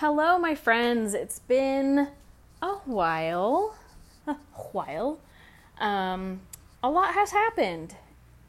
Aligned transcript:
Hello, 0.00 0.38
my 0.38 0.54
friends. 0.54 1.14
It's 1.14 1.38
been 1.38 2.08
a 2.60 2.74
while. 2.84 3.78
A 4.26 4.34
while. 4.72 5.18
Um, 5.78 6.42
a 6.82 6.90
lot 6.90 7.14
has 7.14 7.30
happened. 7.30 7.94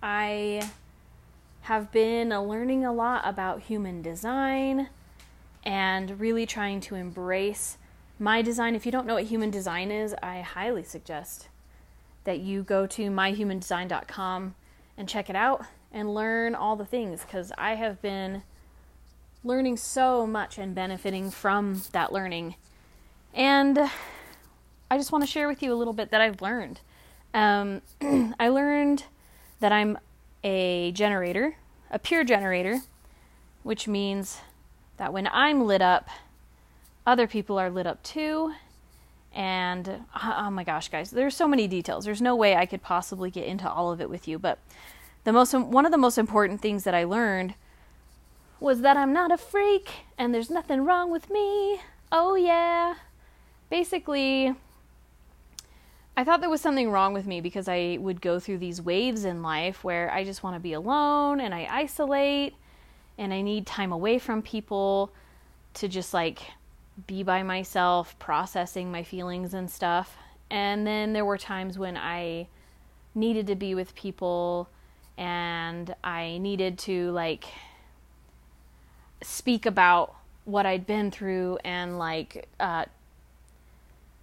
I 0.04 0.70
have 1.62 1.90
been 1.94 2.32
learning 2.32 2.84
a 2.84 2.92
lot 2.92 3.22
about 3.24 3.62
human 3.62 4.02
design 4.02 4.90
and 5.64 6.20
really 6.20 6.46
trying 6.46 6.82
to 6.82 6.96
embrace 6.96 7.78
my 8.20 8.42
design. 8.42 8.76
If 8.76 8.86
you 8.86 8.92
don't 8.92 9.08
know 9.08 9.14
what 9.14 9.24
human 9.24 9.50
design 9.50 9.90
is, 9.90 10.14
I 10.22 10.42
highly 10.42 10.84
suggest 10.84 11.48
that 12.26 12.42
you 12.42 12.62
go 12.62 12.86
to 12.88 13.10
myhumandesign.com 13.10 14.56
and 14.98 15.08
check 15.08 15.30
it 15.30 15.36
out 15.38 15.64
and 15.94 16.14
learn 16.14 16.56
all 16.56 16.76
the 16.76 16.84
things 16.84 17.22
because 17.22 17.54
I 17.58 17.76
have 17.76 18.02
been 18.02 18.44
learning 19.48 19.78
so 19.78 20.28
much 20.28 20.58
and 20.58 20.76
benefiting 20.76 21.32
from 21.32 21.82
that 21.94 22.12
learning. 22.12 22.56
And 23.34 23.80
I 24.92 24.98
just 24.98 25.12
want 25.12 25.24
to 25.24 25.30
share 25.30 25.48
with 25.48 25.64
you 25.64 25.74
a 25.74 25.76
little 25.76 25.94
bit 25.94 26.12
that 26.12 26.22
I've 26.22 26.42
learned. 26.42 26.82
Um, 27.34 27.82
I 28.40 28.50
learned 28.50 29.06
that 29.60 29.72
I'm 29.72 29.98
a 30.44 30.92
generator, 30.92 31.56
a 31.90 31.98
pure 31.98 32.24
generator, 32.24 32.82
which 33.64 33.88
means 33.88 34.40
that 34.98 35.14
when 35.14 35.28
I'm 35.32 35.66
lit 35.66 35.82
up, 35.82 36.10
other 37.06 37.26
people 37.26 37.58
are 37.58 37.70
lit 37.70 37.88
up 37.88 38.04
too. 38.04 38.54
And 39.34 40.06
oh 40.22 40.50
my 40.50 40.64
gosh, 40.64 40.90
guys, 40.90 41.12
there's 41.12 41.36
so 41.36 41.48
many 41.48 41.68
details. 41.68 42.06
There's 42.06 42.22
no 42.22 42.36
way 42.36 42.56
I 42.56 42.66
could 42.66 42.82
possibly 42.82 43.32
get 43.32 43.46
into 43.46 43.70
all 43.70 43.92
of 43.92 44.02
it 44.02 44.10
with 44.10 44.28
you, 44.28 44.40
but 44.40 44.60
the 45.24 45.32
most 45.32 45.54
one 45.54 45.86
of 45.86 45.92
the 45.92 45.98
most 45.98 46.18
important 46.18 46.62
things 46.62 46.84
that 46.86 46.96
I 46.96 47.04
learned 47.04 47.54
was 48.60 48.82
that 48.82 48.98
I'm 48.98 49.14
not 49.14 49.32
a 49.32 49.38
freak 49.38 49.90
and 50.18 50.34
there's 50.34 50.50
nothing 50.50 50.84
wrong 50.86 51.12
with 51.12 51.30
me. 51.30 51.80
Oh, 52.12 52.36
yeah. 52.36 52.96
Basically, 53.70 54.56
I 56.16 56.24
thought 56.24 56.42
there 56.42 56.50
was 56.50 56.62
something 56.62 56.90
wrong 56.90 57.14
with 57.14 57.28
me 57.28 57.42
because 57.42 57.68
I 57.68 57.98
would 58.00 58.22
go 58.22 58.40
through 58.40 58.58
these 58.58 58.82
waves 58.82 59.26
in 59.26 59.44
life 59.44 59.84
where 59.84 60.12
I 60.12 60.24
just 60.24 60.42
want 60.42 60.56
to 60.56 60.60
be 60.60 60.74
alone 60.74 61.40
and 61.40 61.54
I 61.54 61.68
isolate 61.70 62.56
and 63.18 63.34
I 63.34 63.42
need 63.42 63.68
time 63.68 63.92
away 63.92 64.18
from 64.18 64.42
people 64.42 65.12
to 65.76 65.88
just 65.88 66.14
like 66.14 66.40
be 67.06 67.22
by 67.22 67.44
myself, 67.44 68.18
processing 68.18 68.92
my 68.92 69.04
feelings 69.04 69.54
and 69.54 69.70
stuff. 69.70 70.18
And 70.50 70.88
then 70.88 71.14
there 71.14 71.26
were 71.26 71.38
times 71.38 71.78
when 71.78 71.98
I 71.98 72.48
needed 73.14 73.48
to 73.48 73.56
be 73.56 73.76
with 73.76 73.94
people 73.94 74.70
and 75.18 75.94
I 76.04 76.40
needed 76.40 76.80
to 76.80 77.12
like 77.12 77.46
speak 79.22 79.66
about 79.66 80.16
what 80.46 80.66
I'd 80.66 80.86
been 80.86 81.12
through 81.12 81.58
and 81.64 81.98
like 81.98 82.48
uh, 82.60 82.86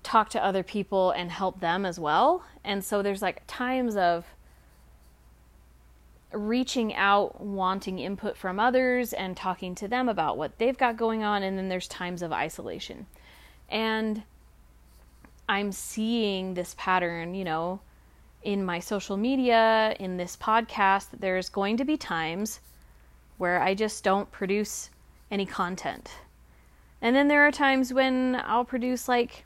talk 0.02 0.30
to 0.30 0.44
other 0.44 0.62
people 0.62 1.10
and 1.10 1.30
help 1.30 1.60
them 1.60 1.84
as 1.84 1.98
well. 1.98 2.44
And 2.64 2.84
so 2.84 3.02
there's 3.02 3.22
like 3.22 3.42
times 3.46 3.96
of 3.96 4.24
reaching 6.32 6.94
out, 6.94 7.40
wanting 7.40 7.98
input 7.98 8.36
from 8.36 8.58
others, 8.58 9.12
and 9.12 9.36
talking 9.36 9.74
to 9.76 9.88
them 9.88 10.08
about 10.08 10.36
what 10.36 10.58
they've 10.58 10.76
got 10.76 10.96
going 10.96 11.22
on. 11.22 11.42
And 11.42 11.58
then 11.58 11.68
there's 11.68 11.88
times 11.88 12.22
of 12.22 12.32
isolation. 12.32 13.06
And 13.68 14.22
I'm 15.48 15.72
seeing 15.72 16.54
this 16.54 16.74
pattern, 16.78 17.34
you 17.34 17.44
know, 17.44 17.80
in 18.42 18.64
my 18.64 18.78
social 18.78 19.16
media, 19.16 19.94
in 19.98 20.16
this 20.16 20.36
podcast. 20.36 21.08
There's 21.18 21.48
going 21.48 21.76
to 21.78 21.84
be 21.84 21.96
times 21.96 22.60
where 23.38 23.60
I 23.60 23.74
just 23.74 24.04
don't 24.04 24.30
produce 24.30 24.90
any 25.30 25.46
content. 25.46 26.10
And 27.00 27.14
then 27.14 27.28
there 27.28 27.46
are 27.46 27.52
times 27.52 27.92
when 27.92 28.40
I'll 28.46 28.64
produce 28.64 29.08
like 29.08 29.44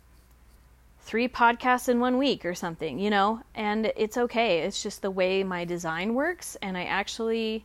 three 1.01 1.27
podcasts 1.27 1.89
in 1.89 2.01
one 2.01 2.19
week 2.19 2.45
or 2.45 2.55
something, 2.55 2.99
you 2.99 3.11
know, 3.11 3.43
and 3.55 3.91
it's 3.97 4.19
okay. 4.19 4.61
It's 4.61 4.83
just 4.83 5.03
the 5.03 5.11
way 5.11 5.43
my 5.43 5.65
design 5.65 6.15
works. 6.15 6.57
And 6.61 6.77
I 6.77 6.85
actually, 6.85 7.65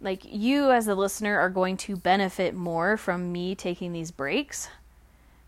like, 0.00 0.20
you 0.24 0.70
as 0.70 0.86
a 0.86 0.94
listener 0.94 1.36
are 1.38 1.50
going 1.50 1.76
to 1.78 1.96
benefit 1.96 2.54
more 2.54 2.96
from 2.96 3.32
me 3.32 3.54
taking 3.54 3.92
these 3.92 4.12
breaks 4.12 4.68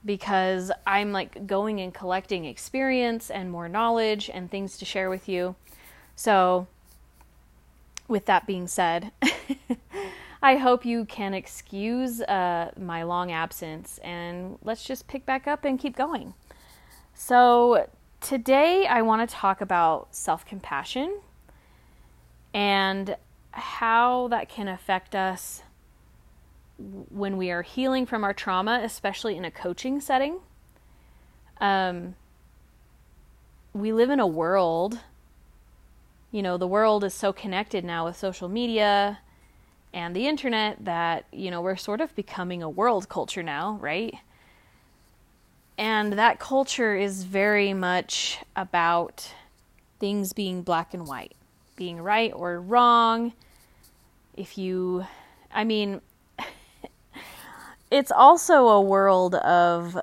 because 0.05 0.73
I'm 0.87 1.13
like 1.13 1.47
going 1.47 1.81
and 1.81 1.95
collecting 1.95 2.45
experience 2.45 3.31
and 3.31 3.51
more 3.51 3.69
knowledge 3.69 4.29
and 4.33 4.51
things 4.51 4.79
to 4.79 4.85
share 4.85 5.11
with 5.11 5.29
you. 5.29 5.55
So, 6.17 6.67
with 8.09 8.27
that 8.27 8.47
being 8.47 8.67
said, 8.67 9.13
I 10.43 10.57
hope 10.57 10.85
you 10.85 11.05
can 11.05 11.35
excuse 11.35 12.21
uh, 12.23 12.73
my 12.79 13.03
long 13.03 13.31
absence 13.31 13.99
and 13.99 14.59
let's 14.63 14.85
just 14.85 15.07
pick 15.07 15.27
back 15.27 15.47
up 15.47 15.65
and 15.65 15.79
keep 15.79 15.97
going. 15.97 16.35
So, 17.15 17.89
today 18.21 18.87
I 18.87 19.03
want 19.03 19.29
to 19.29 19.35
talk 19.35 19.61
about 19.61 20.15
self 20.15 20.47
compassion 20.47 21.21
and 22.55 23.17
how 23.51 24.29
that 24.29 24.49
can 24.49 24.69
affect 24.69 25.15
us 25.15 25.63
when 26.79 27.37
we 27.37 27.51
are 27.51 27.63
healing 27.63 28.07
from 28.07 28.23
our 28.23 28.33
trauma, 28.33 28.81
especially 28.83 29.37
in 29.37 29.45
a 29.45 29.51
coaching 29.51 30.01
setting. 30.01 30.39
Um, 31.61 32.15
we 33.73 33.93
live 33.93 34.11
in 34.11 34.21
a 34.21 34.27
world 34.27 35.01
you 36.31 36.43
know, 36.43 36.57
the 36.57 36.67
world 36.67 37.05
is 37.05 37.15
so 37.15 37.33
connected 37.33 37.85
now 37.85 38.05
with 38.05 38.17
social 38.17 38.49
media 38.49 39.19
and 39.93 40.15
the 40.15 40.27
internet 40.27 40.85
that, 40.85 41.25
you 41.33 41.51
know, 41.51 41.61
we're 41.61 41.77
sort 41.77 42.01
of 42.01 42.15
becoming 42.15 42.63
a 42.63 42.69
world 42.69 43.09
culture 43.09 43.43
now, 43.43 43.79
right? 43.81 44.15
And 45.79 46.15
that 46.15 46.39
culture 46.39 46.95
is 46.95 47.25
very 47.25 47.73
much 47.73 48.41
about 48.55 49.33
things 49.99 50.33
being 50.33 50.63
black 50.63 50.93
and 50.93 51.07
white, 51.07 51.35
being 51.77 52.01
right 52.01 52.33
or 52.35 52.61
wrong. 52.61 53.33
If 54.37 54.59
you, 54.59 55.07
I 55.53 55.65
mean, 55.65 56.01
it's 57.91 58.11
also 58.11 58.69
a 58.69 58.81
world 58.81 59.37
of 59.37 59.99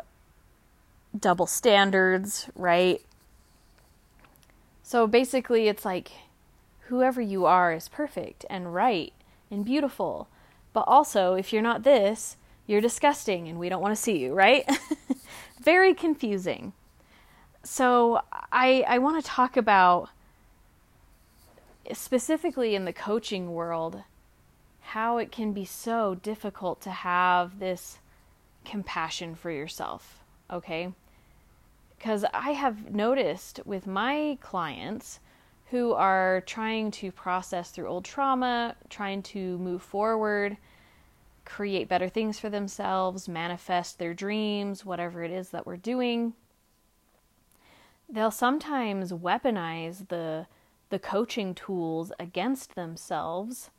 double 1.18 1.46
standards, 1.46 2.50
right? 2.56 3.02
So 4.88 5.08
basically, 5.08 5.68
it's 5.68 5.84
like 5.84 6.12
whoever 6.90 7.20
you 7.20 7.48
are 7.48 7.74
is 7.74 7.90
perfect 7.90 8.46
and 8.52 8.72
right 8.72 9.14
and 9.50 9.66
beautiful. 9.66 10.28
But 10.74 10.82
also, 10.82 11.34
if 11.34 11.52
you're 11.52 11.64
not 11.64 11.82
this, 11.82 12.38
you're 12.68 12.82
disgusting 12.82 13.48
and 13.48 13.58
we 13.58 13.68
don't 13.68 13.82
want 13.82 13.96
to 13.96 14.02
see 14.02 14.20
you, 14.20 14.36
right? 14.36 14.64
Very 15.60 15.96
confusing. 15.96 16.74
So, 17.64 18.22
I, 18.52 18.86
I 18.88 19.00
want 19.00 19.26
to 19.26 19.28
talk 19.28 19.58
about 19.58 20.10
specifically 21.92 22.76
in 22.76 22.86
the 22.86 22.94
coaching 22.94 23.56
world 23.56 24.04
how 24.82 25.18
it 25.18 25.32
can 25.32 25.52
be 25.52 25.66
so 25.66 26.14
difficult 26.14 26.80
to 26.82 26.92
have 26.92 27.58
this 27.58 27.98
compassion 28.64 29.34
for 29.34 29.50
yourself, 29.50 30.20
okay? 30.52 30.94
Because 32.06 32.24
I 32.36 32.52
have 32.52 32.94
noticed 32.94 33.62
with 33.66 33.88
my 33.88 34.38
clients 34.40 35.20
who 35.72 35.94
are 35.94 36.44
trying 36.46 36.92
to 36.92 37.12
process 37.12 37.72
through 37.72 37.88
old 37.88 38.06
trauma, 38.06 38.76
trying 38.92 39.24
to 39.24 39.58
move 39.58 39.82
forward, 39.82 40.56
create 41.46 41.90
better 41.90 42.08
things 42.08 42.38
for 42.38 42.48
themselves, 42.48 43.28
manifest 43.28 43.98
their 43.98 44.14
dreams, 44.14 44.86
whatever 44.86 45.24
it 45.24 45.32
is 45.32 45.50
that 45.50 45.66
we're 45.66 45.78
doing. 45.78 46.34
They'll 48.08 48.30
sometimes 48.30 49.12
weaponize 49.12 50.10
the 50.10 50.46
the 50.92 51.00
coaching 51.00 51.56
tools 51.56 52.12
against 52.20 52.76
themselves 52.76 53.72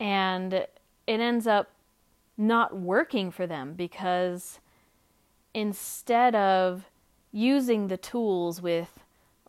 and 0.00 0.54
it 0.54 0.70
ends 1.06 1.46
up 1.46 1.72
not 2.38 2.74
working 2.74 3.30
for 3.30 3.46
them 3.46 3.74
because 3.74 4.60
instead 5.52 6.34
of 6.34 6.86
using 7.32 7.88
the 7.88 7.96
tools 7.96 8.60
with 8.62 9.00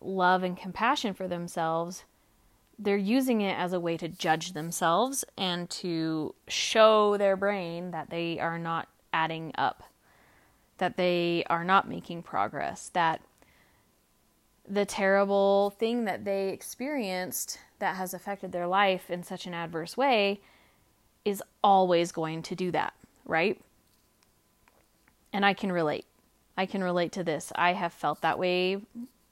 love 0.01 0.43
and 0.43 0.57
compassion 0.57 1.13
for 1.13 1.27
themselves, 1.27 2.03
they're 2.77 2.97
using 2.97 3.41
it 3.41 3.57
as 3.57 3.73
a 3.73 3.79
way 3.79 3.97
to 3.97 4.07
judge 4.07 4.53
themselves 4.53 5.25
and 5.37 5.69
to 5.69 6.33
show 6.47 7.17
their 7.17 7.35
brain 7.35 7.91
that 7.91 8.09
they 8.09 8.39
are 8.39 8.57
not 8.57 8.87
adding 9.11 9.51
up, 9.57 9.83
that 10.77 10.95
they 10.95 11.43
are 11.49 11.63
not 11.63 11.89
making 11.89 12.23
progress, 12.23 12.89
that 12.93 13.21
the 14.67 14.85
terrible 14.85 15.71
thing 15.71 16.05
that 16.05 16.23
they 16.23 16.49
experienced 16.49 17.59
that 17.79 17.95
has 17.95 18.13
affected 18.13 18.51
their 18.51 18.67
life 18.67 19.09
in 19.09 19.23
such 19.23 19.45
an 19.45 19.53
adverse 19.53 19.97
way 19.97 20.39
is 21.25 21.43
always 21.63 22.11
going 22.11 22.41
to 22.43 22.55
do 22.55 22.71
that, 22.71 22.93
right? 23.25 23.59
And 25.33 25.45
I 25.45 25.53
can 25.53 25.71
relate. 25.71 26.05
I 26.59 26.65
can 26.65 26.83
relate 26.83 27.11
to 27.13 27.23
this. 27.23 27.51
I 27.55 27.73
have 27.73 27.93
felt 27.93 28.21
that 28.21 28.37
way 28.37 28.81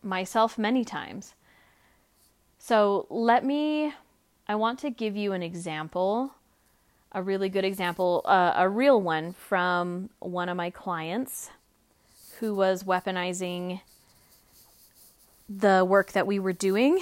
myself 0.01 0.57
many 0.57 0.85
times. 0.85 1.33
So 2.57 3.05
let 3.09 3.43
me, 3.43 3.93
I 4.47 4.55
want 4.55 4.79
to 4.79 4.89
give 4.89 5.15
you 5.15 5.33
an 5.33 5.43
example 5.43 6.33
a 7.11 7.23
really 7.23 7.49
good 7.49 7.65
example, 7.65 8.21
uh, 8.25 8.53
a 8.55 8.69
real 8.69 9.01
one 9.01 9.33
from 9.33 10.09
one 10.19 10.49
of 10.49 10.57
my 10.57 10.69
clients 10.69 11.49
who 12.39 12.53
was 12.53 12.83
weaponizing 12.83 13.81
the 15.49 15.85
work 15.87 16.11
that 16.11 16.27
we 16.27 16.37
were 16.37 16.53
doing, 16.53 16.99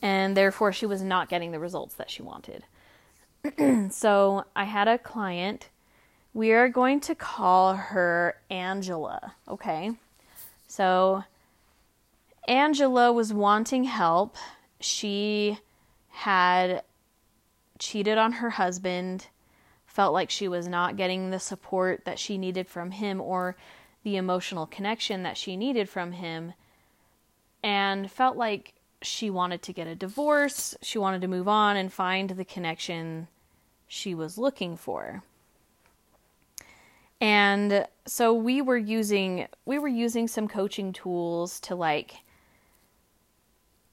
and 0.00 0.36
therefore 0.36 0.72
she 0.72 0.86
was 0.86 1.02
not 1.02 1.28
getting 1.28 1.52
the 1.52 1.60
results 1.60 1.94
that 1.94 2.10
she 2.10 2.22
wanted. 2.22 2.64
so 3.92 4.44
I 4.56 4.64
had 4.64 4.88
a 4.88 4.98
client. 4.98 5.68
We 6.34 6.52
are 6.52 6.68
going 6.68 7.00
to 7.00 7.14
call 7.14 7.74
her 7.74 8.36
Angela, 8.48 9.34
okay? 9.48 9.92
So 10.66 11.24
Angela 12.48 13.12
was 13.12 13.34
wanting 13.34 13.84
help. 13.84 14.36
She 14.80 15.58
had 16.08 16.82
cheated 17.78 18.16
on 18.16 18.32
her 18.32 18.50
husband, 18.50 19.26
felt 19.86 20.14
like 20.14 20.30
she 20.30 20.48
was 20.48 20.66
not 20.66 20.96
getting 20.96 21.30
the 21.30 21.38
support 21.38 22.06
that 22.06 22.18
she 22.18 22.38
needed 22.38 22.66
from 22.66 22.92
him 22.92 23.20
or 23.20 23.56
the 24.02 24.16
emotional 24.16 24.66
connection 24.66 25.22
that 25.24 25.36
she 25.36 25.56
needed 25.56 25.88
from 25.88 26.12
him, 26.12 26.54
and 27.62 28.10
felt 28.10 28.36
like 28.36 28.72
she 29.02 29.28
wanted 29.30 29.62
to 29.62 29.72
get 29.72 29.86
a 29.86 29.94
divorce. 29.94 30.74
She 30.80 30.98
wanted 30.98 31.20
to 31.20 31.28
move 31.28 31.46
on 31.46 31.76
and 31.76 31.92
find 31.92 32.30
the 32.30 32.44
connection 32.44 33.28
she 33.86 34.14
was 34.14 34.38
looking 34.38 34.76
for. 34.76 35.22
And 37.22 37.86
so 38.04 38.34
we 38.34 38.60
were 38.60 38.76
using 38.76 39.46
we 39.64 39.78
were 39.78 39.86
using 39.86 40.26
some 40.26 40.48
coaching 40.48 40.92
tools 40.92 41.60
to 41.60 41.76
like 41.76 42.16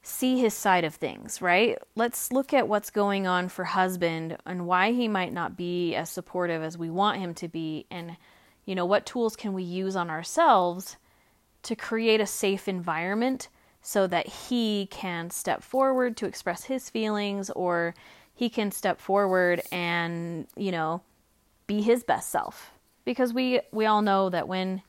see 0.02 0.40
his 0.40 0.56
side 0.56 0.84
of 0.84 0.96
things, 0.96 1.40
right? 1.40 1.78
Let's 1.96 2.32
look 2.32 2.54
at 2.56 2.68
what's 2.68 2.90
going 2.90 3.28
on 3.28 3.50
for 3.50 3.66
husband 3.66 4.36
and 4.48 4.66
why 4.66 4.94
he 4.94 5.08
might 5.08 5.32
not 5.32 5.56
be 5.56 5.94
as 5.94 6.10
supportive 6.10 6.64
as 6.64 6.76
we 6.76 6.90
want 6.90 7.20
him 7.20 7.36
to 7.36 7.48
be 7.48 7.86
and 7.92 8.18
you 8.66 8.74
know 8.74 8.86
what 8.86 9.06
tools 9.06 9.36
can 9.36 9.54
we 9.54 9.62
use 9.62 9.96
on 9.96 10.10
ourselves 10.10 10.98
to 11.62 11.76
create 11.76 12.22
a 12.22 12.26
safe 12.26 12.68
environment 12.68 13.48
so 13.80 14.08
that 14.08 14.26
he 14.26 14.88
can 14.90 15.30
step 15.30 15.62
forward 15.62 16.18
to 16.18 16.26
express 16.26 16.64
his 16.64 16.90
feelings 16.90 17.52
or 17.52 17.94
he 18.34 18.50
can 18.50 18.72
step 18.72 19.00
forward 19.00 19.62
and, 19.72 20.48
you 20.56 20.72
know, 20.72 21.02
be 21.68 21.82
his 21.82 22.04
best 22.04 22.30
self. 22.30 22.72
Because 23.06 23.34
we 23.34 23.62
we 23.72 23.86
all 23.86 24.02
know 24.02 24.30
that 24.30 24.48
when 24.48 24.82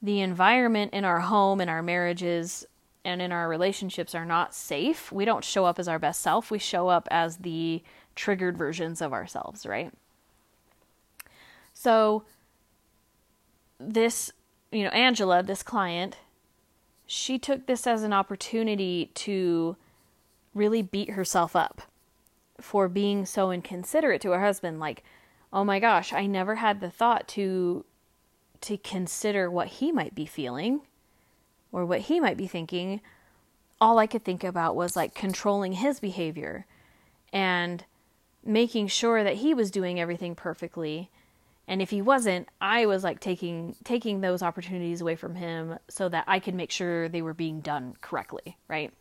the 0.00 0.20
environment 0.20 0.92
in 0.92 1.04
our 1.04 1.20
home 1.20 1.60
and 1.60 1.70
our 1.70 1.82
marriages 1.82 2.66
and 3.04 3.20
in 3.20 3.32
our 3.32 3.48
relationships 3.48 4.14
are 4.14 4.24
not 4.24 4.54
safe, 4.54 5.10
we 5.12 5.24
don't 5.24 5.44
show 5.44 5.64
up 5.64 5.78
as 5.78 5.88
our 5.88 5.98
best 5.98 6.20
self. 6.20 6.50
We 6.50 6.58
show 6.58 6.88
up 6.88 7.08
as 7.10 7.38
the 7.38 7.82
triggered 8.14 8.56
versions 8.56 9.00
of 9.02 9.12
ourselves, 9.12 9.66
right? 9.66 9.92
So, 11.72 12.24
this, 13.78 14.30
you 14.70 14.84
know, 14.84 14.90
Angela, 14.90 15.42
this 15.42 15.62
client, 15.62 16.16
she 17.06 17.38
took 17.38 17.66
this 17.66 17.86
as 17.86 18.02
an 18.02 18.12
opportunity 18.12 19.10
to 19.14 19.76
really 20.54 20.82
beat 20.82 21.10
herself 21.10 21.56
up 21.56 21.82
for 22.60 22.88
being 22.88 23.26
so 23.26 23.50
inconsiderate 23.50 24.22
to 24.22 24.30
her 24.30 24.40
husband. 24.40 24.80
Like, 24.80 25.02
oh 25.54 25.64
my 25.64 25.78
gosh, 25.78 26.12
I 26.12 26.26
never 26.26 26.56
had 26.56 26.80
the 26.80 26.90
thought 26.90 27.28
to 27.28 27.84
to 28.60 28.76
consider 28.78 29.50
what 29.50 29.68
he 29.68 29.92
might 29.92 30.14
be 30.14 30.26
feeling 30.26 30.80
or 31.70 31.84
what 31.84 32.00
he 32.00 32.18
might 32.18 32.36
be 32.36 32.46
thinking, 32.46 33.00
all 33.80 33.98
I 33.98 34.06
could 34.06 34.24
think 34.24 34.42
about 34.42 34.74
was 34.74 34.96
like 34.96 35.14
controlling 35.14 35.74
his 35.74 36.00
behavior 36.00 36.66
and 37.32 37.84
making 38.42 38.88
sure 38.88 39.22
that 39.22 39.36
he 39.36 39.52
was 39.52 39.70
doing 39.70 40.00
everything 40.00 40.34
perfectly. 40.34 41.10
And 41.68 41.82
if 41.82 41.90
he 41.90 42.00
wasn't, 42.00 42.48
I 42.60 42.86
was 42.86 43.04
like 43.04 43.20
taking 43.20 43.76
taking 43.84 44.20
those 44.20 44.42
opportunities 44.42 45.00
away 45.00 45.14
from 45.14 45.36
him 45.36 45.78
so 45.88 46.08
that 46.08 46.24
I 46.26 46.40
could 46.40 46.54
make 46.54 46.70
sure 46.70 47.08
they 47.08 47.22
were 47.22 47.34
being 47.34 47.60
done 47.60 47.94
correctly, 48.00 48.56
right? 48.66 48.92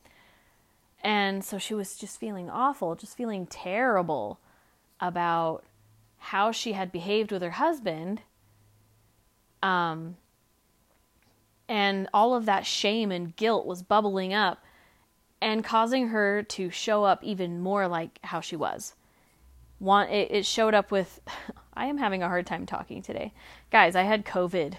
And 1.01 1.43
so 1.43 1.57
she 1.57 1.73
was 1.73 1.97
just 1.97 2.19
feeling 2.19 2.49
awful, 2.49 2.95
just 2.95 3.17
feeling 3.17 3.47
terrible 3.47 4.39
about 5.01 5.63
how 6.23 6.53
she 6.53 6.71
had 6.71 6.89
behaved 6.89 7.33
with 7.33 7.41
her 7.41 7.51
husband. 7.51 8.21
Um, 9.61 10.15
and 11.67 12.07
all 12.13 12.33
of 12.33 12.45
that 12.45 12.65
shame 12.65 13.11
and 13.11 13.35
guilt 13.35 13.65
was 13.65 13.83
bubbling 13.83 14.33
up 14.33 14.63
and 15.41 15.65
causing 15.65 16.07
her 16.07 16.41
to 16.41 16.69
show 16.69 17.03
up 17.03 17.21
even 17.25 17.59
more 17.59 17.89
like 17.89 18.19
how 18.23 18.39
she 18.39 18.55
was. 18.55 18.95
One, 19.79 20.07
it, 20.07 20.31
it 20.31 20.45
showed 20.45 20.73
up 20.73 20.91
with. 20.91 21.19
I 21.73 21.87
am 21.87 21.97
having 21.97 22.23
a 22.23 22.27
hard 22.27 22.45
time 22.45 22.65
talking 22.65 23.01
today, 23.01 23.33
guys. 23.69 23.95
I 23.95 24.03
had 24.03 24.25
COVID 24.25 24.75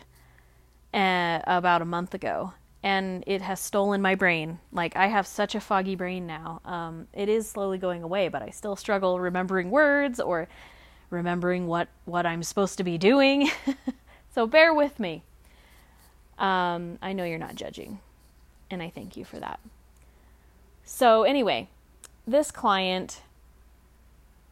uh, 0.95 1.41
about 1.45 1.83
a 1.83 1.85
month 1.85 2.15
ago, 2.15 2.55
and 2.83 3.23
it 3.27 3.43
has 3.43 3.61
stolen 3.61 4.01
my 4.01 4.15
brain. 4.15 4.61
Like 4.73 4.97
I 4.97 5.09
have 5.09 5.27
such 5.27 5.55
a 5.55 5.61
foggy 5.61 5.97
brain 5.97 6.27
now. 6.27 6.63
Um, 6.65 7.09
it 7.13 7.29
is 7.29 7.51
slowly 7.51 7.77
going 7.77 8.03
away, 8.03 8.29
but 8.29 8.41
I 8.43 8.49
still 8.49 8.77
struggle 8.77 9.21
remembering 9.21 9.71
words 9.71 10.21
or 10.21 10.49
remembering 11.11 11.67
what 11.67 11.89
what 12.05 12.27
I'm 12.27 12.43
supposed 12.43 12.79
to 12.79 12.85
be 12.85 12.99
doing. 12.99 13.51
so 14.35 14.47
bear 14.47 14.73
with 14.73 14.99
me. 14.99 15.23
Um, 16.39 16.99
I 17.01 17.13
know 17.13 17.25
you're 17.25 17.39
not 17.39 17.55
judging, 17.55 18.01
and 18.71 18.83
I 18.83 18.91
thank 18.91 19.17
you 19.17 19.25
for 19.25 19.39
that. 19.39 19.61
So, 20.85 21.23
anyway, 21.23 21.69
this 22.27 22.51
client 22.51 23.23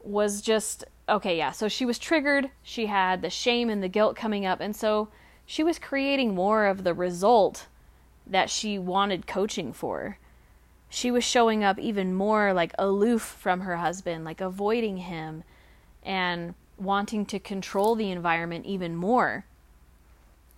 was 0.03 0.41
just 0.41 0.85
okay, 1.09 1.37
yeah. 1.37 1.51
So 1.53 1.69
she 1.69 1.85
was 1.85 1.99
triggered. 1.99 2.51
She 2.63 2.87
had 2.87 3.23
the 3.23 3.31
shame 3.31 3.69
and 3.69 3.83
the 3.83 3.89
guilt 3.89 4.17
coming 4.17 4.47
up, 4.47 4.61
and 4.61 4.75
so 4.75 5.09
she 5.45 5.63
was 5.63 5.79
creating 5.79 6.35
more 6.35 6.67
of 6.67 6.85
the 6.85 6.95
result 6.95 7.67
that 8.27 8.51
she 8.51 8.79
wanted 8.79 9.27
coaching 9.27 9.73
for. 9.73 10.19
She 10.89 11.11
was 11.11 11.25
showing 11.25 11.65
up 11.65 11.79
even 11.79 12.15
more 12.15 12.53
like 12.53 12.73
aloof 12.79 13.23
from 13.23 13.61
her 13.61 13.77
husband, 13.77 14.25
like 14.25 14.41
avoiding 14.41 14.99
him 14.99 15.43
and 16.05 16.55
wanting 16.79 17.25
to 17.27 17.39
control 17.39 17.95
the 17.95 18.11
environment 18.11 18.67
even 18.67 18.97
more 18.97 19.45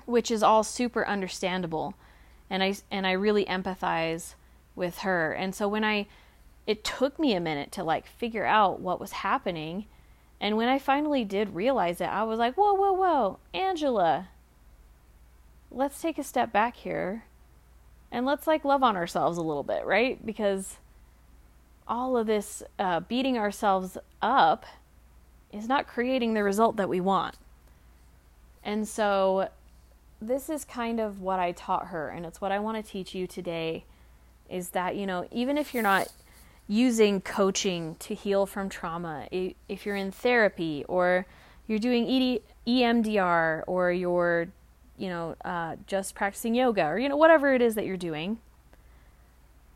which 0.06 0.30
is 0.30 0.42
all 0.42 0.62
super 0.62 1.06
understandable 1.06 1.94
and 2.50 2.62
I 2.62 2.74
and 2.90 3.06
I 3.06 3.12
really 3.12 3.44
empathize 3.46 4.34
with 4.74 4.98
her. 4.98 5.32
And 5.32 5.54
so 5.54 5.68
when 5.68 5.84
I 5.84 6.06
it 6.66 6.84
took 6.84 7.18
me 7.18 7.34
a 7.34 7.40
minute 7.40 7.72
to 7.72 7.84
like 7.84 8.06
figure 8.06 8.46
out 8.46 8.80
what 8.80 9.00
was 9.00 9.12
happening. 9.12 9.86
And 10.40 10.56
when 10.56 10.68
I 10.68 10.78
finally 10.78 11.24
did 11.24 11.54
realize 11.54 12.00
it, 12.00 12.08
I 12.08 12.24
was 12.24 12.38
like, 12.38 12.54
"Whoa, 12.54 12.74
whoa, 12.74 12.92
whoa, 12.92 13.38
Angela. 13.52 14.28
Let's 15.70 16.00
take 16.00 16.18
a 16.18 16.22
step 16.22 16.52
back 16.52 16.76
here 16.76 17.24
and 18.12 18.24
let's 18.24 18.46
like 18.46 18.64
love 18.64 18.82
on 18.82 18.96
ourselves 18.96 19.38
a 19.38 19.42
little 19.42 19.62
bit, 19.62 19.84
right? 19.84 20.24
Because 20.24 20.78
all 21.86 22.16
of 22.16 22.26
this 22.26 22.62
uh, 22.78 23.00
beating 23.00 23.36
ourselves 23.36 23.98
up 24.22 24.64
is 25.54 25.68
not 25.68 25.86
creating 25.86 26.34
the 26.34 26.42
result 26.42 26.76
that 26.76 26.88
we 26.88 27.00
want. 27.00 27.36
And 28.64 28.88
so 28.88 29.48
this 30.20 30.48
is 30.48 30.64
kind 30.64 31.00
of 31.00 31.20
what 31.20 31.38
I 31.38 31.52
taught 31.52 31.88
her, 31.88 32.08
and 32.08 32.26
it's 32.26 32.40
what 32.40 32.50
I 32.50 32.58
want 32.58 32.82
to 32.82 32.90
teach 32.90 33.14
you 33.14 33.26
today 33.26 33.84
is 34.50 34.70
that, 34.70 34.96
you 34.96 35.06
know, 35.06 35.26
even 35.30 35.56
if 35.56 35.72
you're 35.72 35.82
not 35.82 36.08
using 36.66 37.20
coaching 37.20 37.94
to 37.96 38.14
heal 38.14 38.46
from 38.46 38.68
trauma, 38.68 39.28
if 39.30 39.84
you're 39.84 39.96
in 39.96 40.10
therapy 40.10 40.84
or 40.88 41.26
you're 41.66 41.78
doing 41.78 42.08
ED, 42.08 42.40
EMDR 42.66 43.62
or 43.66 43.92
you're, 43.92 44.48
you 44.96 45.08
know, 45.08 45.36
uh, 45.44 45.76
just 45.86 46.14
practicing 46.14 46.54
yoga 46.54 46.84
or, 46.84 46.98
you 46.98 47.08
know, 47.08 47.16
whatever 47.16 47.54
it 47.54 47.60
is 47.60 47.74
that 47.74 47.84
you're 47.84 47.96
doing, 47.96 48.38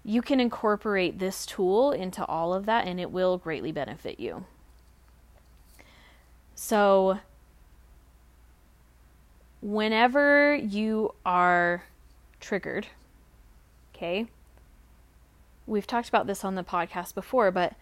you 0.04 0.22
can 0.22 0.40
incorporate 0.40 1.18
this 1.18 1.44
tool 1.44 1.92
into 1.92 2.24
all 2.24 2.54
of 2.54 2.64
that 2.66 2.86
and 2.86 2.98
it 2.98 3.10
will 3.10 3.36
greatly 3.36 3.72
benefit 3.72 4.18
you. 4.18 4.44
So, 6.60 7.20
whenever 9.62 10.56
you 10.56 11.14
are 11.24 11.84
triggered, 12.40 12.88
okay, 13.94 14.26
we've 15.68 15.86
talked 15.86 16.08
about 16.08 16.26
this 16.26 16.44
on 16.44 16.56
the 16.56 16.64
podcast 16.64 17.14
before, 17.14 17.52
but 17.52 17.76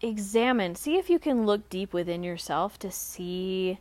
examine, 0.00 0.76
see 0.76 0.96
if 0.96 1.10
you 1.10 1.18
can 1.18 1.44
look 1.44 1.68
deep 1.68 1.92
within 1.92 2.22
yourself 2.22 2.78
to 2.78 2.90
see 2.90 3.80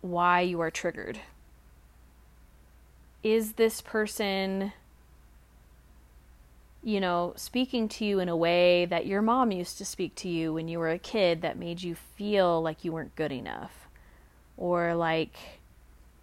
why 0.00 0.40
you 0.40 0.58
are 0.62 0.70
triggered. 0.70 1.20
Is 3.22 3.52
this 3.52 3.82
person, 3.82 4.72
you 6.82 7.00
know, 7.00 7.34
speaking 7.36 7.88
to 7.88 8.04
you 8.04 8.20
in 8.20 8.28
a 8.28 8.36
way 8.36 8.86
that 8.86 9.06
your 9.06 9.22
mom 9.22 9.52
used 9.52 9.78
to 9.78 9.84
speak 9.84 10.14
to 10.16 10.28
you 10.28 10.52
when 10.54 10.68
you 10.68 10.78
were 10.78 10.90
a 10.90 10.98
kid 10.98 11.42
that 11.42 11.58
made 11.58 11.82
you 11.82 11.94
feel 11.94 12.62
like 12.62 12.84
you 12.84 12.92
weren't 12.92 13.16
good 13.16 13.32
enough? 13.32 13.88
Or 14.56 14.94
like, 14.94 15.36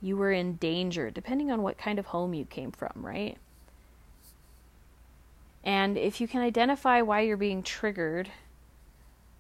you 0.01 0.17
were 0.17 0.31
in 0.31 0.55
danger, 0.55 1.09
depending 1.09 1.51
on 1.51 1.61
what 1.61 1.77
kind 1.77 1.99
of 1.99 2.07
home 2.07 2.33
you 2.33 2.45
came 2.45 2.71
from, 2.71 2.93
right? 2.95 3.37
And 5.63 5.97
if 5.97 6.21
you 6.21 6.27
can 6.27 6.41
identify 6.41 7.01
why 7.01 7.21
you're 7.21 7.37
being 7.37 7.63
triggered, 7.63 8.29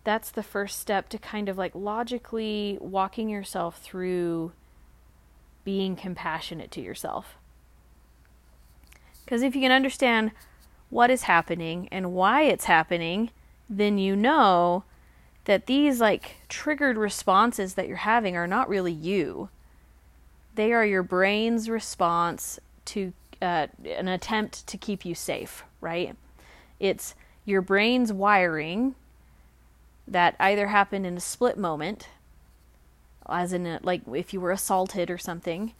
that's 0.03 0.31
the 0.31 0.43
first 0.43 0.79
step 0.79 1.09
to 1.09 1.17
kind 1.17 1.47
of 1.49 1.57
like 1.57 1.73
logically 1.75 2.77
walking 2.81 3.29
yourself 3.29 3.79
through 3.81 4.51
being 5.63 5.95
compassionate 5.95 6.71
to 6.71 6.81
yourself. 6.81 7.35
Because 9.23 9.41
if 9.41 9.55
you 9.55 9.61
can 9.61 9.71
understand 9.71 10.31
what 10.89 11.09
is 11.09 11.23
happening 11.23 11.87
and 11.91 12.13
why 12.13 12.43
it's 12.43 12.65
happening, 12.65 13.29
then 13.69 13.97
you 13.97 14.15
know 14.15 14.83
that 15.45 15.65
these 15.65 15.99
like 16.01 16.35
triggered 16.49 16.97
responses 16.97 17.73
that 17.73 17.87
you're 17.87 17.97
having 17.97 18.35
are 18.35 18.47
not 18.47 18.69
really 18.69 18.91
you. 18.91 19.49
They 20.55 20.73
are 20.73 20.85
your 20.85 21.03
brain's 21.03 21.69
response 21.69 22.59
to 22.85 23.13
uh, 23.41 23.67
an 23.85 24.07
attempt 24.07 24.65
to 24.67 24.77
keep 24.77 25.05
you 25.05 25.13
safe, 25.13 25.63
right? 25.81 26.15
It's 26.79 27.15
your 27.45 27.61
brain's 27.61 28.11
wiring 28.11 28.95
that 30.07 30.35
either 30.39 30.67
happened 30.67 31.05
in 31.05 31.17
a 31.17 31.21
split 31.21 31.57
moment, 31.57 32.09
as 33.29 33.53
in 33.53 33.65
a, 33.65 33.79
like 33.83 34.01
if 34.13 34.33
you 34.33 34.39
were 34.39 34.51
assaulted 34.51 35.11
or 35.11 35.17
something, 35.17 35.73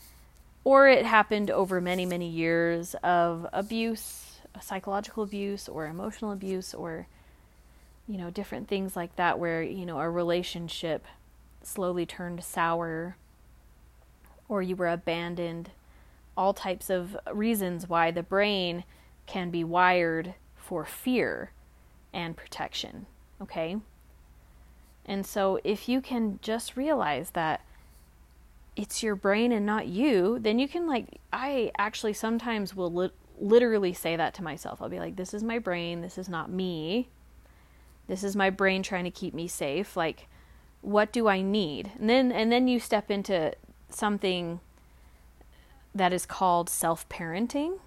or 0.64 0.88
it 0.88 1.06
happened 1.06 1.50
over 1.50 1.80
many, 1.80 2.06
many 2.06 2.28
years 2.28 2.94
of 3.04 3.48
abuse, 3.54 4.27
psychological 4.62 5.24
abuse, 5.24 5.68
or 5.68 5.88
emotional 5.88 6.32
abuse, 6.32 6.74
or 6.74 7.08
you 8.08 8.18
know, 8.18 8.30
different 8.30 8.68
things 8.68 8.96
like 8.96 9.16
that, 9.18 9.40
where 9.40 9.62
you 9.62 9.86
know 9.86 10.00
a 10.00 10.10
relationship 10.10 11.06
slowly 11.62 12.06
turned 12.06 12.44
sour, 12.44 13.18
or 14.48 14.62
you 14.62 14.76
were 14.76 14.88
abandoned. 14.88 15.72
All 16.36 16.54
types 16.54 16.90
of 16.90 17.18
reasons 17.34 17.90
why 17.90 18.12
the 18.12 18.22
brain 18.22 18.84
can 19.26 19.50
be 19.50 19.64
wired 19.64 20.36
for 20.56 20.86
fear 20.86 21.52
and 22.14 22.38
protection. 22.38 23.08
Okay? 23.42 23.78
And 25.06 25.26
so 25.26 25.60
if 25.64 25.88
you 25.88 26.02
can 26.02 26.40
just 26.42 26.76
realize 26.76 27.32
that 27.32 27.62
it's 28.76 29.02
your 29.02 29.16
brain 29.16 29.52
and 29.52 29.66
not 29.66 29.88
you, 29.88 30.38
then 30.40 30.60
you 30.60 30.68
can 30.68 30.86
like 30.88 31.20
I 31.32 31.72
actually 31.78 32.14
sometimes 32.14 32.76
will 32.76 32.94
li- 32.94 33.12
literally 33.40 33.94
say 33.94 34.16
that 34.16 34.34
to 34.36 34.44
myself. 34.44 34.82
I'll 34.82 34.90
be 34.90 35.00
like 35.00 35.16
this 35.16 35.34
is 35.34 35.44
my 35.44 35.60
brain, 35.60 36.02
this 36.02 36.18
is 36.18 36.30
not 36.30 36.50
me. 36.50 37.10
This 38.08 38.24
is 38.24 38.36
my 38.36 38.50
brain 38.50 38.84
trying 38.84 39.04
to 39.04 39.12
keep 39.12 39.34
me 39.34 39.48
safe. 39.48 39.96
Like 39.98 40.28
what 40.82 41.12
do 41.12 41.28
I 41.28 41.42
need? 41.42 41.92
And 42.00 42.10
then 42.10 42.32
and 42.32 42.52
then 42.52 42.68
you 42.68 42.80
step 42.80 43.12
into 43.12 43.54
something 43.90 44.60
that 45.94 46.14
is 46.14 46.26
called 46.26 46.70
self-parenting. 46.70 47.80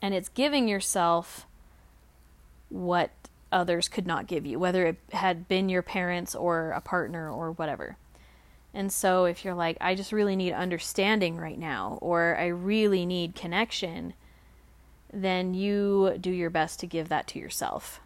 And 0.00 0.14
it's 0.14 0.28
giving 0.28 0.68
yourself 0.68 1.46
what 2.68 3.10
others 3.50 3.88
could 3.88 4.06
not 4.06 4.26
give 4.26 4.44
you, 4.44 4.58
whether 4.58 4.86
it 4.86 4.98
had 5.12 5.48
been 5.48 5.68
your 5.68 5.82
parents 5.82 6.34
or 6.34 6.70
a 6.72 6.80
partner 6.80 7.30
or 7.30 7.52
whatever. 7.52 7.96
And 8.74 8.92
so 8.92 9.24
if 9.24 9.44
you're 9.44 9.54
like, 9.54 9.78
I 9.80 9.94
just 9.94 10.12
really 10.12 10.34
need 10.34 10.52
understanding 10.52 11.36
right 11.36 11.58
now, 11.58 11.98
or 12.02 12.36
I 12.36 12.46
really 12.46 13.06
need 13.06 13.36
connection, 13.36 14.14
then 15.12 15.54
you 15.54 16.16
do 16.20 16.30
your 16.30 16.50
best 16.50 16.80
to 16.80 16.86
give 16.88 17.08
that 17.08 17.28
to 17.28 17.38
yourself. 17.38 18.00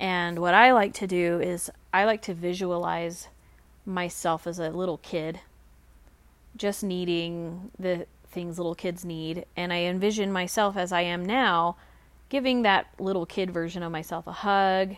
And 0.00 0.40
what 0.40 0.54
I 0.54 0.72
like 0.72 0.92
to 0.94 1.06
do 1.06 1.40
is 1.40 1.70
I 1.92 2.04
like 2.04 2.20
to 2.22 2.34
visualize 2.34 3.28
myself 3.86 4.46
as 4.48 4.58
a 4.58 4.70
little 4.70 4.98
kid, 4.98 5.38
just 6.56 6.82
needing 6.82 7.70
the 7.78 8.06
things 8.26 8.58
little 8.58 8.74
kids 8.74 9.04
need. 9.04 9.46
And 9.56 9.72
I 9.72 9.82
envision 9.82 10.32
myself 10.32 10.76
as 10.76 10.90
I 10.90 11.02
am 11.02 11.24
now 11.24 11.76
giving 12.28 12.62
that 12.62 12.86
little 12.98 13.26
kid 13.26 13.52
version 13.52 13.84
of 13.84 13.92
myself 13.92 14.26
a 14.26 14.32
hug, 14.32 14.96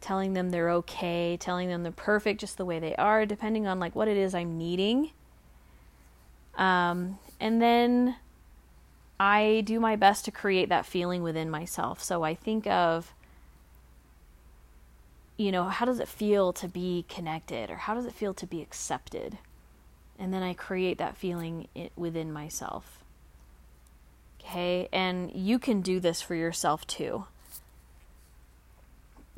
telling 0.00 0.32
them 0.32 0.50
they're 0.50 0.70
okay, 0.70 1.36
telling 1.38 1.68
them 1.68 1.82
they're 1.82 1.92
perfect 1.92 2.40
just 2.40 2.56
the 2.56 2.64
way 2.64 2.78
they 2.78 2.94
are, 2.96 3.26
depending 3.26 3.66
on 3.66 3.80
like 3.80 3.94
what 3.94 4.08
it 4.08 4.16
is 4.16 4.34
I'm 4.34 4.56
needing. 4.56 5.10
Um, 6.56 7.18
and 7.40 7.60
then 7.60 8.16
I 9.18 9.62
do 9.64 9.80
my 9.80 9.96
best 9.96 10.24
to 10.26 10.30
create 10.30 10.68
that 10.68 10.86
feeling 10.86 11.22
within 11.22 11.50
myself. 11.50 12.02
So 12.02 12.22
I 12.22 12.34
think 12.34 12.66
of, 12.66 13.12
you 15.36 15.52
know, 15.52 15.64
how 15.64 15.86
does 15.86 16.00
it 16.00 16.08
feel 16.08 16.52
to 16.54 16.68
be 16.68 17.04
connected 17.08 17.70
or 17.70 17.76
how 17.76 17.94
does 17.94 18.06
it 18.06 18.12
feel 18.12 18.34
to 18.34 18.46
be 18.46 18.60
accepted? 18.60 19.38
And 20.18 20.34
then 20.34 20.42
I 20.42 20.54
create 20.54 20.98
that 20.98 21.16
feeling 21.16 21.68
within 21.96 22.32
myself. 22.32 23.04
Okay, 24.40 24.88
and 24.92 25.30
you 25.32 25.58
can 25.58 25.80
do 25.80 26.00
this 26.00 26.22
for 26.22 26.34
yourself 26.34 26.86
too. 26.86 27.26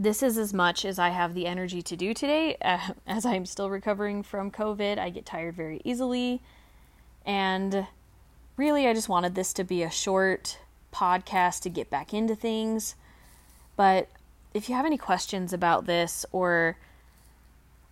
This 0.00 0.23
is 0.23 0.38
as 0.38 0.54
much 0.54 0.87
as 0.87 0.99
I 0.99 1.11
have 1.11 1.35
the 1.35 1.47
energy 1.47 1.83
to 1.83 1.95
do 1.95 2.14
today. 2.14 2.57
Uh, 2.62 2.78
as 3.07 3.26
I'm 3.26 3.45
still 3.45 3.69
recovering 3.69 4.23
from 4.23 4.50
COVID, 4.50 4.99
I 4.99 5.11
get 5.11 5.26
tired 5.26 5.54
very 5.54 5.83
easily. 5.85 6.40
And 7.26 7.87
really, 8.57 8.87
I 8.87 8.95
just 8.95 9.11
wanted 9.11 9.35
this 9.35 9.52
to 9.52 9.64
be 9.64 9.83
a 9.83 9.90
short 9.90 10.59
podcast 10.90 11.61
to 11.62 11.69
get 11.69 11.90
back 11.90 12.14
into 12.14 12.35
things. 12.35 12.95
But 13.76 14.09
if 14.54 14.71
you 14.71 14.75
have 14.75 14.87
any 14.87 14.97
questions 14.97 15.52
about 15.52 15.85
this 15.85 16.25
or 16.33 16.78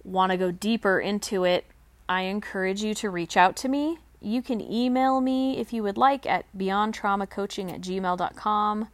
want 0.02 0.32
to 0.32 0.38
go 0.38 0.50
deeper 0.50 0.98
into 0.98 1.44
it, 1.44 1.66
I 2.08 2.22
encourage 2.22 2.82
you 2.82 2.94
to 2.94 3.10
reach 3.10 3.36
out 3.36 3.54
to 3.56 3.68
me 3.68 3.98
you 4.20 4.42
can 4.42 4.60
email 4.60 5.20
me 5.20 5.58
if 5.58 5.72
you 5.72 5.82
would 5.82 5.96
like 5.96 6.26
at 6.26 6.44
beyondtraumacoaching 6.56 7.72
at 7.72 7.80
gmail.com. 7.80 8.88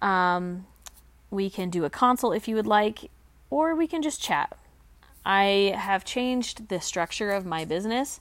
Um, 0.00 0.66
we 1.30 1.50
can 1.50 1.70
do 1.70 1.84
a 1.84 1.90
consult 1.90 2.36
if 2.36 2.48
you 2.48 2.56
would 2.56 2.66
like, 2.66 3.10
or 3.50 3.74
we 3.74 3.86
can 3.86 4.02
just 4.02 4.22
chat. 4.22 4.56
I 5.24 5.74
have 5.76 6.04
changed 6.04 6.68
the 6.68 6.80
structure 6.80 7.30
of 7.30 7.44
my 7.44 7.64
business 7.64 8.20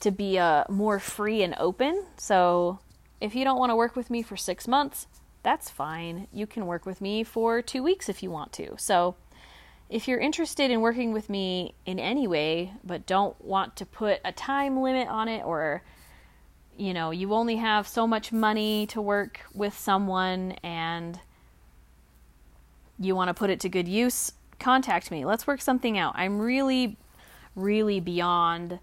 to 0.00 0.10
be 0.10 0.38
uh, 0.38 0.64
more 0.68 0.98
free 0.98 1.42
and 1.42 1.54
open. 1.58 2.04
So 2.16 2.80
if 3.20 3.34
you 3.34 3.44
don't 3.44 3.58
want 3.58 3.70
to 3.70 3.76
work 3.76 3.96
with 3.96 4.10
me 4.10 4.22
for 4.22 4.36
six 4.36 4.66
months, 4.66 5.06
that's 5.42 5.70
fine. 5.70 6.26
You 6.32 6.46
can 6.46 6.66
work 6.66 6.86
with 6.86 7.00
me 7.00 7.24
for 7.24 7.62
two 7.62 7.82
weeks 7.82 8.08
if 8.08 8.22
you 8.22 8.30
want 8.30 8.52
to. 8.54 8.74
So 8.78 9.16
if 9.88 10.06
you're 10.06 10.18
interested 10.18 10.70
in 10.70 10.80
working 10.80 11.12
with 11.12 11.30
me 11.30 11.74
in 11.86 11.98
any 11.98 12.26
way, 12.26 12.74
but 12.84 13.06
don't 13.06 13.42
want 13.42 13.76
to 13.76 13.86
put 13.86 14.20
a 14.24 14.32
time 14.32 14.82
limit 14.82 15.08
on 15.08 15.28
it, 15.28 15.44
or 15.44 15.82
you 16.76 16.94
know, 16.94 17.10
you 17.10 17.32
only 17.32 17.56
have 17.56 17.88
so 17.88 18.06
much 18.06 18.30
money 18.30 18.86
to 18.88 19.00
work 19.00 19.40
with 19.52 19.76
someone 19.76 20.52
and 20.62 21.18
you 22.98 23.14
want 23.14 23.28
to 23.28 23.34
put 23.34 23.50
it 23.50 23.60
to 23.60 23.68
good 23.68 23.88
use, 23.88 24.32
contact 24.58 25.10
me. 25.10 25.24
Let's 25.24 25.46
work 25.46 25.60
something 25.60 25.96
out. 25.98 26.14
I'm 26.16 26.38
really, 26.38 26.96
really 27.54 28.00
beyond 28.00 28.80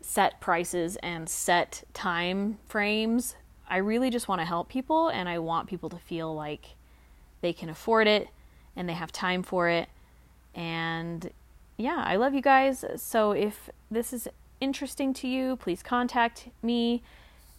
set 0.00 0.40
prices 0.40 0.96
and 0.96 1.28
set 1.28 1.84
time 1.94 2.58
frames. 2.66 3.36
I 3.68 3.78
really 3.78 4.10
just 4.10 4.28
want 4.28 4.40
to 4.40 4.44
help 4.44 4.68
people 4.68 5.08
and 5.08 5.28
I 5.28 5.38
want 5.38 5.68
people 5.68 5.88
to 5.90 5.96
feel 5.96 6.34
like 6.34 6.76
they 7.40 7.52
can 7.52 7.68
afford 7.68 8.06
it 8.06 8.28
and 8.76 8.88
they 8.88 8.92
have 8.92 9.12
time 9.12 9.42
for 9.42 9.68
it 9.68 9.88
and 10.54 11.30
yeah, 11.76 12.02
I 12.06 12.16
love 12.16 12.34
you 12.34 12.40
guys. 12.40 12.84
So 12.96 13.32
if 13.32 13.68
this 13.90 14.12
is 14.12 14.28
interesting 14.60 15.12
to 15.14 15.28
you, 15.28 15.56
please 15.56 15.82
contact 15.82 16.48
me. 16.62 17.02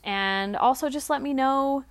And 0.04 0.56
also 0.56 0.90
just 0.90 1.10
let 1.10 1.22
me 1.22 1.34
know 1.34 1.84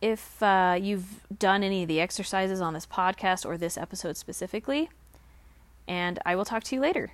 if 0.00 0.42
uh, 0.42 0.78
you've 0.80 1.26
done 1.38 1.62
any 1.62 1.82
of 1.82 1.88
the 1.88 2.00
exercises 2.00 2.60
on 2.60 2.74
this 2.74 2.86
podcast 2.86 3.44
or 3.44 3.58
this 3.58 3.76
episode 3.76 4.16
specifically. 4.16 4.88
And 5.86 6.18
I 6.24 6.36
will 6.36 6.44
talk 6.44 6.62
to 6.64 6.74
you 6.74 6.80
later. 6.80 7.12